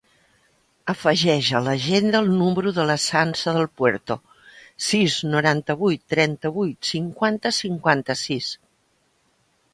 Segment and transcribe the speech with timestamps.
[0.93, 4.17] Afegeix a l'agenda el número de la Sança Del Puerto:
[4.87, 8.51] sis, noranta-vuit, trenta-vuit, cinquanta, cinquanta-sis.